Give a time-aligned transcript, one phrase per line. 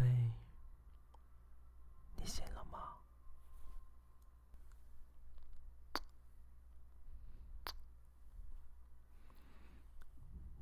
[0.00, 0.06] 贝，
[2.16, 2.78] 你醒了吗？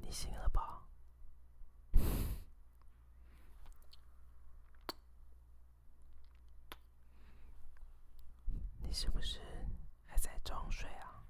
[0.00, 0.82] 你醒了吧？
[8.82, 9.38] 你是不是
[10.06, 11.22] 还在装睡啊？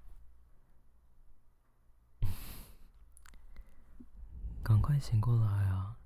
[4.65, 5.99] 赶快醒过来啊！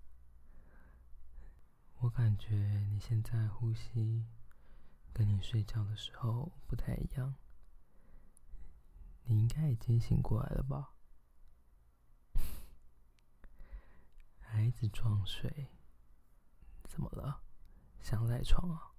[2.14, 2.56] 感觉
[2.90, 4.24] 你现在呼吸
[5.12, 7.34] 跟你睡觉的时候不太一样。
[9.24, 10.94] 你应该已经醒过来了吧？
[14.40, 15.68] 还一直装睡，
[16.84, 17.42] 怎么了？
[18.00, 18.92] 想赖床啊？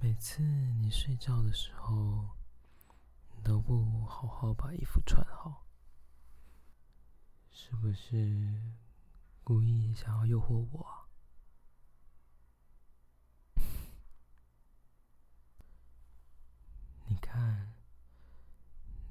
[0.00, 2.36] 每次你睡觉的时候，
[3.34, 5.66] 你都不好好把衣服穿好，
[7.50, 8.76] 是不是
[9.48, 11.08] 故意想要诱惑我？
[17.08, 17.72] 你看，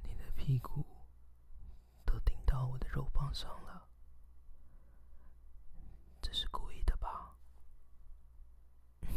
[0.04, 0.86] 你的屁股
[2.06, 3.88] 都顶到我的肉棒上了，
[6.22, 7.34] 这是故意的吧？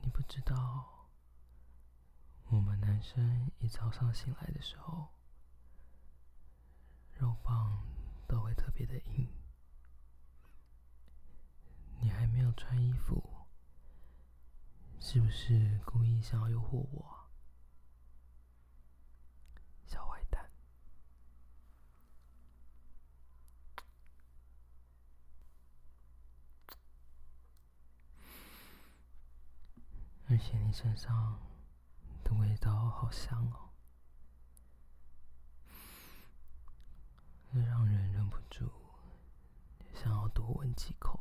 [0.00, 0.99] 你不知道，
[3.00, 5.08] 男生一早上醒来的时候，
[7.18, 7.82] 肉棒
[8.28, 9.26] 都会特别的硬。
[11.98, 13.46] 你还没有穿衣服，
[15.00, 17.30] 是不是故意想要诱惑我？
[19.86, 20.50] 小坏蛋！
[30.28, 31.40] 而且你身上
[32.22, 33.70] 的味道好香哦，
[37.52, 38.70] 让人忍不住
[39.94, 41.18] 想要多闻几口。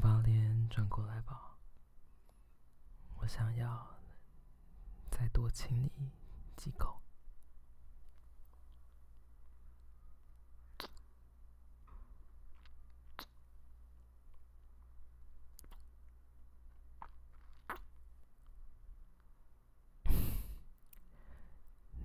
[0.00, 1.56] 把脸转过来吧，
[3.16, 3.96] 我想要
[5.10, 6.12] 再多亲你
[6.56, 7.00] 几口。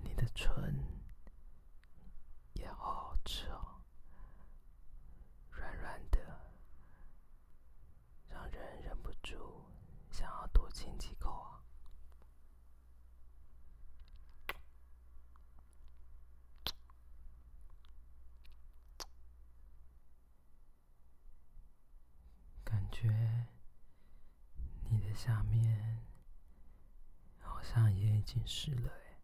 [0.02, 0.82] 你的唇
[2.54, 3.66] 也好好吃哦。
[10.72, 11.60] 亲几口啊！
[22.64, 23.46] 感觉
[24.88, 26.00] 你的下面
[27.40, 29.20] 好像也已经湿了哎。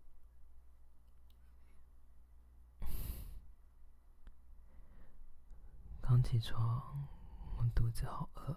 [6.03, 7.09] 刚起床，
[7.57, 8.55] 我肚子好饿，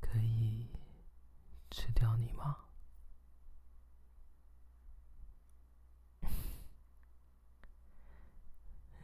[0.00, 0.70] 可以。
[1.70, 2.56] 吃掉你吗？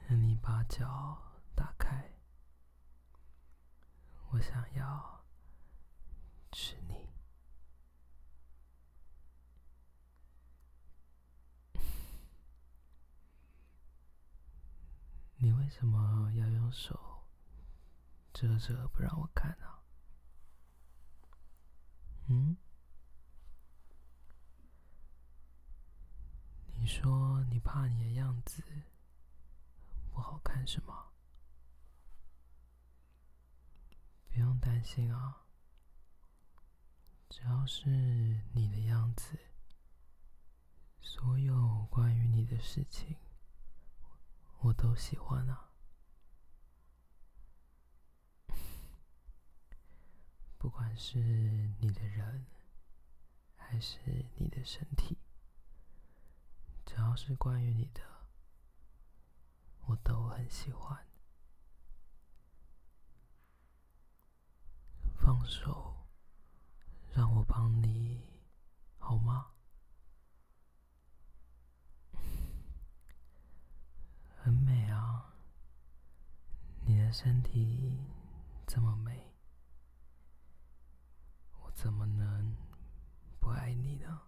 [0.09, 1.19] 让 你把脚
[1.55, 2.11] 打开，
[4.31, 5.25] 我想要
[6.53, 7.09] 吃你。
[15.41, 17.27] 你为什么要用手
[18.33, 19.67] 遮着不让我看呢？
[22.29, 22.57] 嗯，
[26.73, 28.65] 你说你怕你的样子
[30.11, 31.09] 不好看是吗？
[34.31, 35.45] 不用担心啊，
[37.29, 37.91] 只要是
[38.55, 39.39] 你的样子，
[41.03, 43.19] 所有关于你的事情，
[44.61, 45.71] 我都喜欢啊。
[50.59, 51.19] 不管是
[51.81, 52.47] 你的人，
[53.57, 55.17] 还是你的身体，
[56.85, 58.03] 只要是关于你的，
[59.87, 61.07] 我都很喜欢。
[65.15, 66.09] 放手，
[67.13, 68.21] 让我帮你，
[68.99, 69.53] 好吗？
[74.41, 75.35] 很美啊，
[76.87, 77.99] 你身体
[78.67, 79.33] 这么美。
[81.63, 82.55] 我怎么能
[83.41, 84.28] 不爱你呢？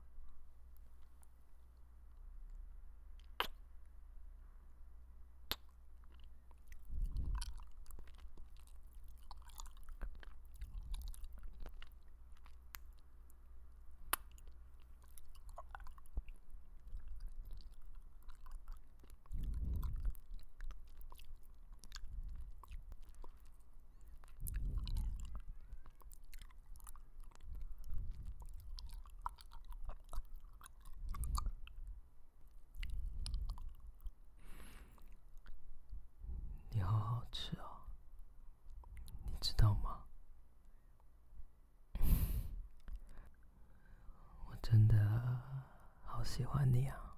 [46.21, 47.17] 好喜欢你啊！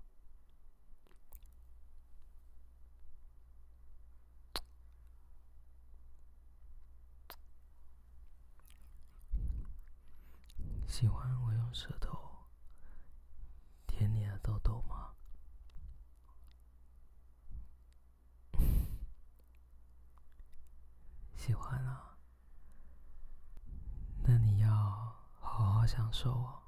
[10.86, 12.16] 喜欢我用舌头
[13.88, 15.14] 舔你的痘痘吗？
[21.34, 22.16] 喜欢啊！
[24.22, 24.70] 那你要
[25.40, 26.61] 好好享受哦。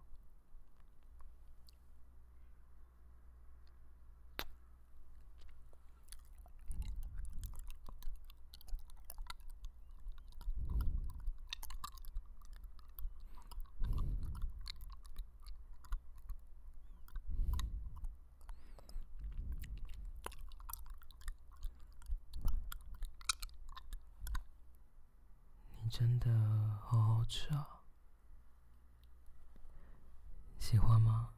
[25.97, 26.29] 真的
[26.83, 27.85] 好好吃啊！
[30.59, 31.35] 喜欢吗？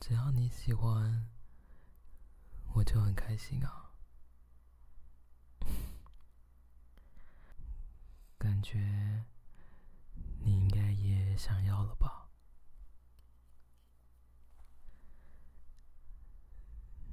[0.00, 1.28] 只要你喜欢，
[2.72, 3.90] 我就很开心啊。
[8.38, 9.26] 感觉
[10.40, 12.30] 你应该也想要了吧？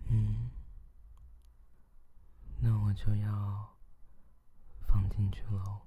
[0.08, 0.50] 嗯。
[2.62, 3.78] 那我就要
[4.88, 5.82] 放进去喽，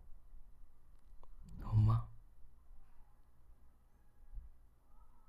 [1.64, 2.06] 好吗？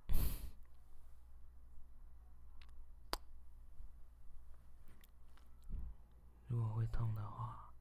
[6.48, 7.74] 如果会痛的话，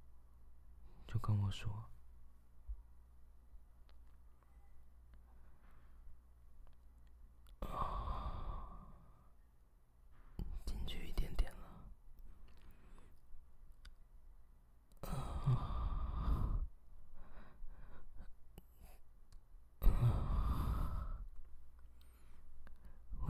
[1.07, 1.85] 就跟我说。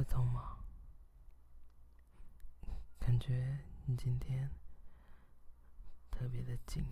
[0.04, 0.56] 痛吗？
[3.18, 4.48] 感觉你今天
[6.08, 6.86] 特别的紧，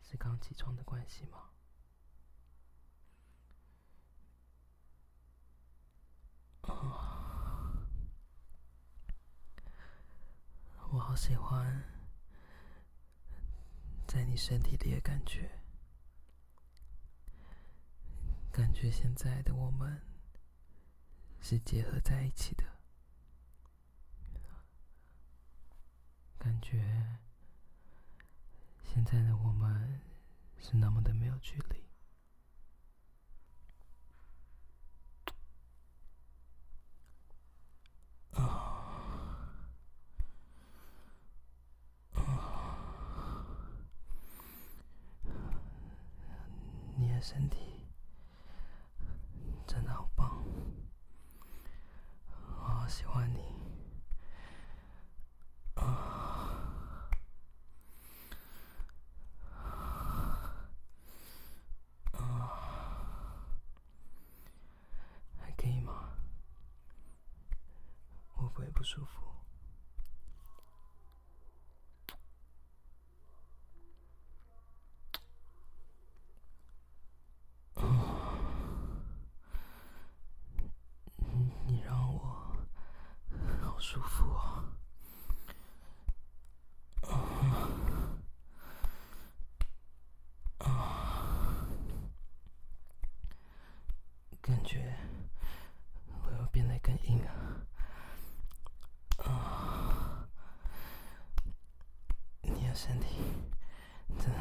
[0.00, 1.50] 是刚起床的关系吗？
[10.92, 11.82] 我好喜欢
[14.06, 15.50] 在你身体里的感觉，
[18.52, 20.00] 感觉现在的我们。
[21.40, 22.64] 是结合在一起的，
[26.38, 26.82] 感觉
[28.82, 30.00] 现在的我们
[30.58, 31.86] 是那么的没有距离。
[38.32, 38.42] 啊，
[42.14, 42.18] 啊，
[46.96, 47.64] 你的身体。
[52.88, 53.40] 喜欢你，
[55.74, 55.82] 啊，
[62.12, 62.22] 啊，
[65.36, 66.12] 还可以吗？
[68.34, 69.20] 会不会不舒服？
[81.66, 82.56] 你让我
[83.60, 84.24] 好舒服
[87.02, 87.12] 哦，
[90.60, 91.68] 啊，
[94.40, 94.96] 感觉
[96.24, 97.66] 我要变得更硬啊，
[99.18, 100.28] 啊，
[102.42, 103.06] 你的身体
[104.18, 104.38] 真的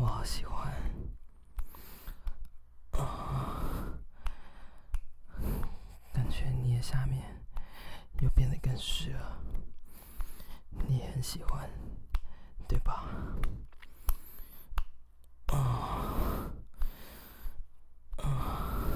[0.00, 0.74] 我好喜欢，
[2.90, 3.94] 啊，
[6.12, 7.22] 感觉你的下面。
[8.20, 9.38] 又变得更湿了，
[10.70, 11.68] 你也很喜欢，
[12.66, 13.04] 对吧？
[15.48, 16.50] 啊，
[18.16, 18.86] 啊，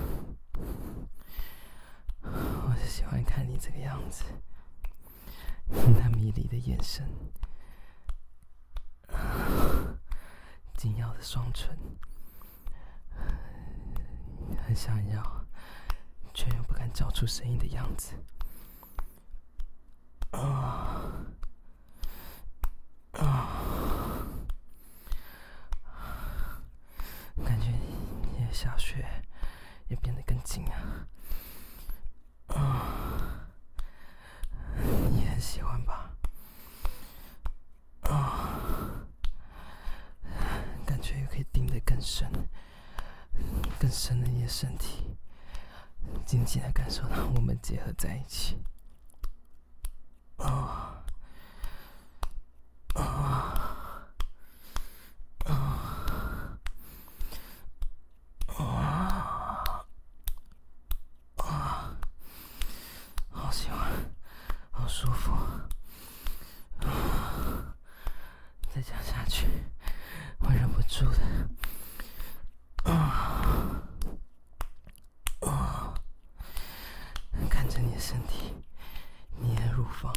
[2.23, 4.25] 我就喜欢看你这个样子，
[5.67, 7.07] 那迷离的眼神，
[9.09, 9.99] 啊，
[10.88, 11.76] 紧咬的双唇，
[14.66, 15.45] 很想要，
[16.33, 18.14] 却又不敢叫出声音的样子。
[20.30, 21.12] 啊
[23.12, 23.61] 啊！
[27.45, 29.07] 感觉你下雪
[29.88, 31.07] 也变得更紧啊！
[32.57, 33.47] 啊，
[35.11, 36.11] 你很喜欢吧？
[38.04, 39.07] 啊，
[40.87, 42.31] 感觉又可以顶得更深，
[43.81, 45.17] 更深的你的身体，
[46.25, 48.57] 紧紧的感受到我们结合在一起。
[50.37, 51.02] 啊
[52.95, 53.02] 啊
[55.45, 55.59] 啊
[58.55, 59.75] 啊
[61.37, 62.05] 啊！
[63.33, 63.93] 好喜欢，
[64.71, 65.33] 好舒服。
[66.78, 67.75] 啊，
[68.73, 69.49] 再讲下去，
[70.38, 71.19] 会忍不住的。
[72.85, 73.83] 啊
[75.40, 75.95] 啊！
[77.50, 78.55] 看着你的身体。
[79.40, 80.12] 你的乳房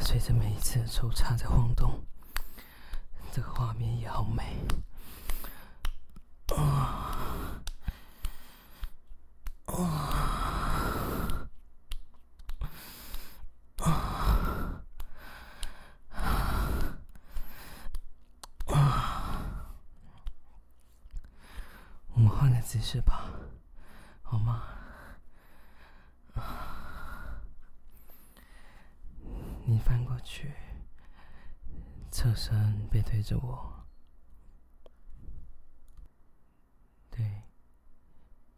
[0.00, 2.02] 随每一次的抽插在晃动，
[3.32, 4.56] 这个画面也好美。
[6.56, 7.62] 啊
[9.66, 9.74] 啊
[13.78, 14.82] 啊
[18.66, 19.66] 啊！
[22.14, 23.30] 我们换个姿势吧，
[24.22, 24.62] 好吗？
[29.66, 30.54] 你翻过去，
[32.12, 33.84] 侧身背对着我，
[37.10, 37.42] 对，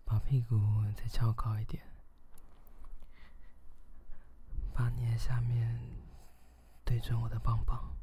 [0.04, 0.60] 把屁股
[0.94, 1.82] 再翘高一点，
[4.74, 5.80] 把你的下面
[6.84, 7.96] 对准我的棒棒，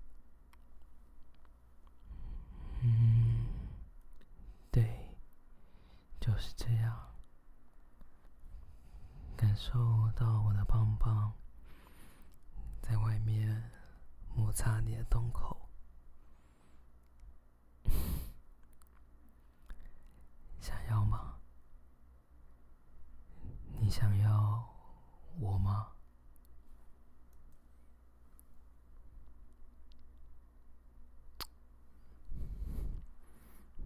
[2.81, 3.45] 嗯，
[4.71, 5.15] 对，
[6.19, 7.13] 就是这样，
[9.37, 11.31] 感受到我的棒棒。
[12.89, 13.71] 在外面
[14.35, 15.69] 摩擦你的洞口，
[20.59, 21.35] 想要吗？
[23.79, 24.67] 你想要
[25.39, 25.91] 我吗？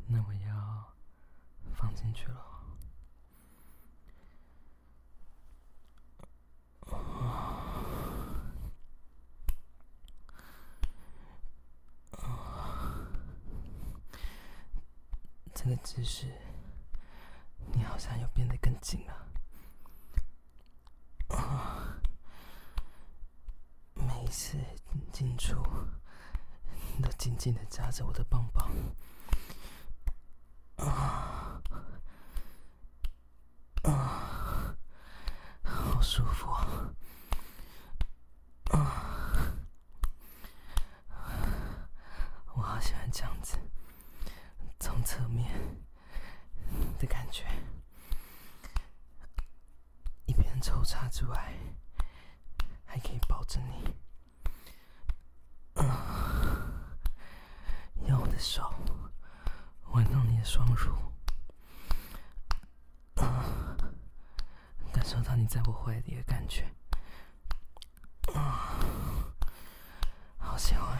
[0.07, 0.93] 那我要
[1.75, 2.51] 放进去了。
[15.63, 16.27] 这个姿势，
[17.71, 19.13] 你好像又变得更紧了。
[21.37, 22.01] 啊！
[23.93, 24.57] 每一次
[25.13, 25.55] 进出，
[26.97, 28.69] 你都紧紧的夹着我的棒棒。
[30.85, 31.61] 啊！
[33.83, 34.75] 啊！
[35.63, 36.67] 好舒服啊！
[38.71, 39.47] 啊！
[42.53, 43.57] 我好喜欢这样子。
[44.79, 45.49] 从侧面
[46.99, 47.45] 的感觉，
[50.25, 51.53] 一边抽插之外，
[52.83, 53.95] 还可以抱着你，
[55.75, 55.85] 嗯，
[58.07, 58.73] 用我的手
[59.91, 60.93] 玩弄你的双乳，
[63.15, 63.77] 嗯，
[64.91, 66.65] 感受到你在我怀里的感觉，
[68.33, 68.79] 啊，
[70.39, 70.99] 好喜欢，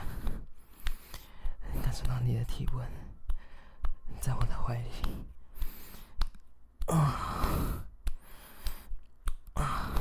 [1.81, 2.87] 感受到你的体温。
[4.21, 5.25] 在我的怀里，
[6.85, 7.83] 啊
[9.55, 9.91] 啊，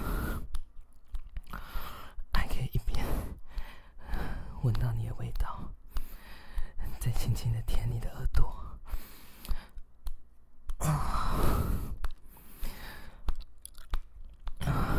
[2.35, 3.03] 还可以一边
[4.63, 5.59] 闻到你的味道，
[7.01, 8.79] 再轻轻的舔你的耳朵，
[10.81, 11.41] 啊
[14.61, 14.95] 啊，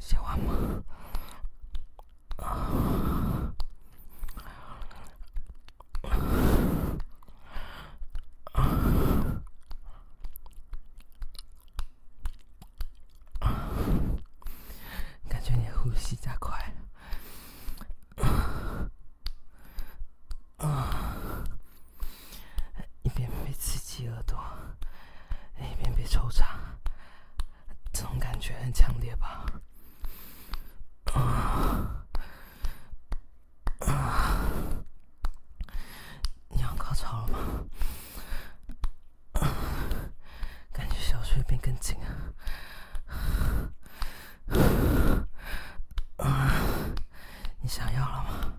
[0.00, 0.54] 喜欢吗？
[26.08, 26.42] 惆怅，
[27.92, 29.44] 这种感觉很强烈吧？
[31.12, 32.02] 啊
[33.80, 34.40] 啊！
[36.48, 37.38] 你要高潮了吗？
[40.72, 42.32] 感觉小穴变更紧啊！
[46.16, 46.50] 啊，
[47.60, 48.58] 你想要了吗？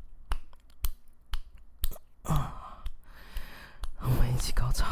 [2.24, 2.84] 啊，
[4.02, 4.86] 我们一起高潮，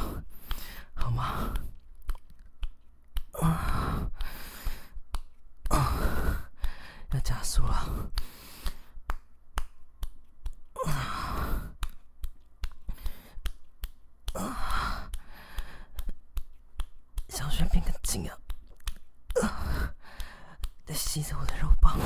[0.95, 1.53] 好吗？
[7.23, 7.73] 加速了，
[10.85, 11.73] 啊
[14.33, 15.09] 啊！
[17.27, 18.27] 小穴变更紧
[19.41, 19.93] 啊，
[20.85, 21.99] 在吸着我的肉棒，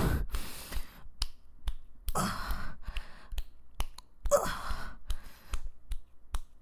[2.14, 2.78] 啊
[4.30, 4.36] 啊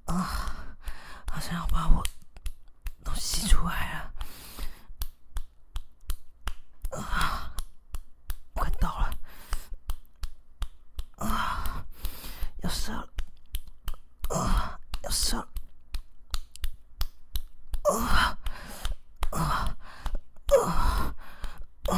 [0.06, 0.56] 啊！
[1.72, 2.04] 把我
[3.04, 4.14] 都吸出来了。
[7.00, 7.54] 啊，
[8.54, 9.18] 快到了。
[11.18, 11.86] 啊，
[12.62, 13.10] 要射了。
[14.30, 15.48] 啊，要射了。
[17.92, 18.38] 啊，
[19.32, 19.76] 啊，
[20.52, 20.86] 啊，
[21.88, 21.96] 啊，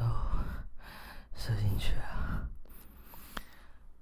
[0.00, 0.06] 都
[1.34, 2.48] 射进去啊！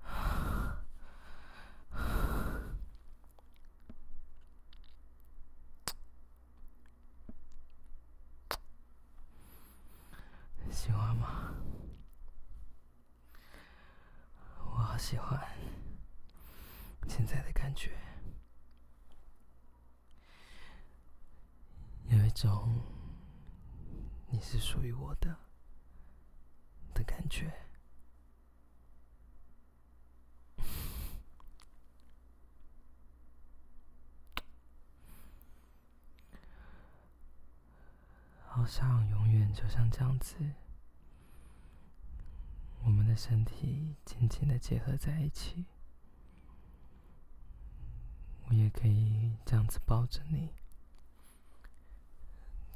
[10.70, 11.54] 喜欢吗？
[14.60, 15.36] 我好喜欢
[17.08, 17.90] 现在的感觉，
[22.04, 22.80] 有一种
[24.28, 25.36] 你是属于我的。
[27.08, 27.50] 感觉，
[38.46, 40.36] 好像永远就像这样子，
[42.84, 45.64] 我们的身体紧紧的结合在一起，
[48.48, 50.50] 我也可以这样子抱着你，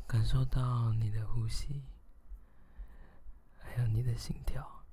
[0.07, 1.83] 感受到你的呼吸。
[3.75, 4.85] 还有你的心跳，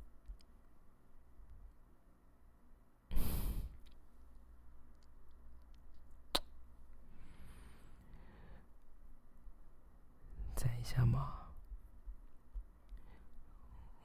[10.55, 11.49] 再一下嘛，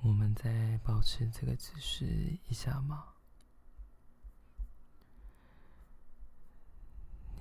[0.02, 2.04] 我们再保持这个姿势
[2.48, 3.14] 一下嘛。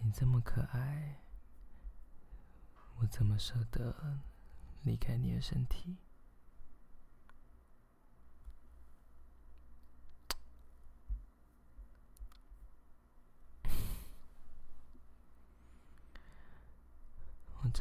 [0.03, 1.19] 你这么可爱，
[2.97, 4.19] 我怎么舍得
[4.83, 5.97] 离开你的身体？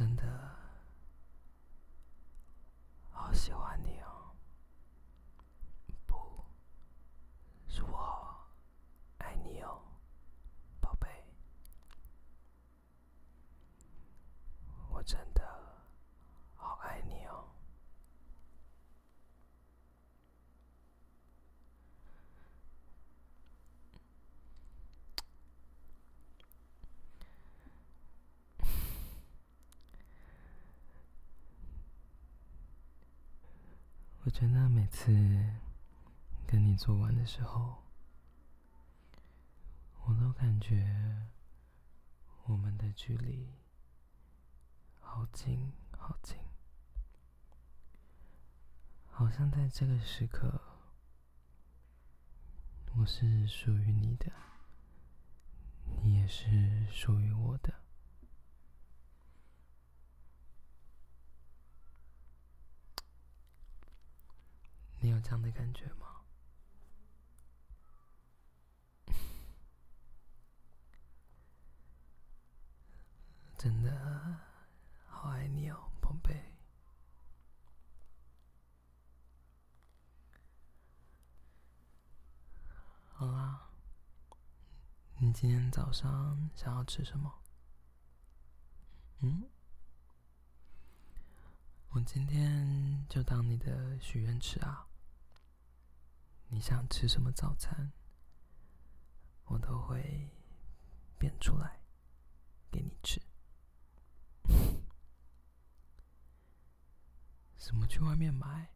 [0.02, 0.24] 真的
[3.12, 4.34] 好喜欢你哦！
[6.06, 6.44] 不，
[7.68, 8.36] 是我
[9.18, 9.80] 爱你哦，
[10.80, 11.06] 宝贝。
[14.90, 15.40] 我真的
[16.56, 17.44] 好爱你哦。
[34.21, 35.12] 我觉得每次
[36.46, 37.82] 跟你做完的时候，
[40.04, 41.28] 我都感觉
[42.46, 43.46] 我们的距离
[45.00, 46.36] 好近好近，
[49.06, 50.60] 好像在这个时刻，
[52.96, 54.32] 我是属于你的，
[56.02, 57.74] 你也是属于我的。
[65.04, 66.20] 你有这样的感觉吗？
[73.56, 73.90] 真的
[75.06, 76.52] 好爱你哦，宝贝。
[83.14, 83.68] 好啦，
[85.18, 87.32] 你今天早上想要吃什么？
[89.20, 89.48] 嗯？
[91.90, 94.86] 我今天就当你的许愿池啊。
[96.52, 97.90] 你想吃什么早餐，
[99.46, 100.28] 我都会
[101.18, 101.80] 变出来
[102.70, 103.18] 给你吃。
[107.56, 108.68] 什么去外面买？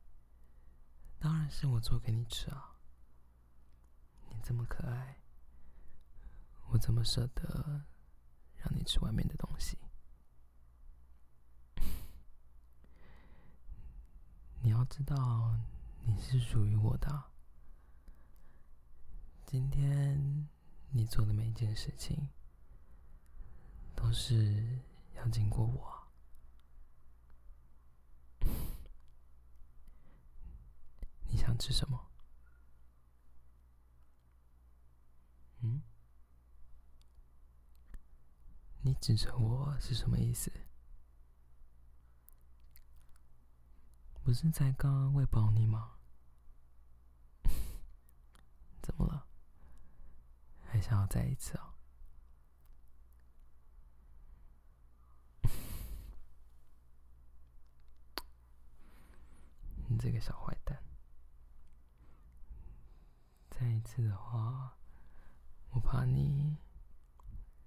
[1.18, 2.78] 当然是我做给你吃啊！
[4.30, 5.18] 你这么可爱，
[6.68, 7.84] 我怎么舍得
[8.56, 9.76] 让你吃外面的东西？
[14.64, 15.60] 你要知道，
[16.00, 17.35] 你是属于我的。
[19.46, 20.48] 今天
[20.90, 22.28] 你做的每一件事情，
[23.94, 24.80] 都是
[25.14, 26.08] 要经过我。
[31.30, 32.10] 你想吃什么？
[35.60, 35.80] 嗯？
[38.82, 40.50] 你指着我是什么意思？
[44.24, 45.98] 不是才刚刚喂饱你吗？
[48.82, 49.15] 怎么了？
[50.76, 51.72] 还想要再一次啊？
[59.88, 60.76] 你这个小坏蛋！
[63.48, 64.76] 再一次的话，
[65.70, 66.58] 我怕你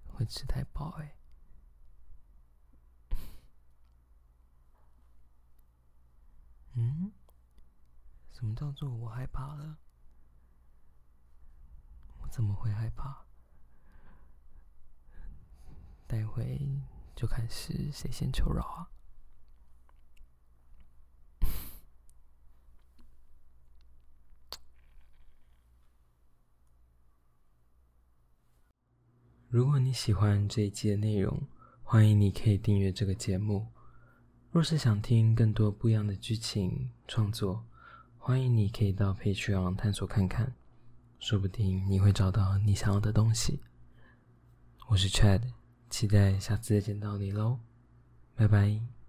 [0.06, 1.16] 会吃太饱哎。
[6.78, 7.10] 嗯？
[8.30, 9.78] 什么叫做我害怕了？
[12.30, 13.24] 怎么会害怕？
[16.06, 16.80] 待会
[17.14, 18.88] 就看是谁先求饶啊！
[29.48, 31.46] 如果你喜欢这一期的内容，
[31.82, 33.66] 欢迎你可以订阅这个节目。
[34.52, 37.66] 若是想听更多不一样的剧情创作，
[38.18, 40.54] 欢迎你可以到 Patreon 探索看看，
[41.20, 43.60] 说不定你会找到你想要的东西。
[44.88, 45.42] 我是 Chad，
[45.90, 47.58] 期待下次再见到你喽，
[48.34, 48.99] 拜拜。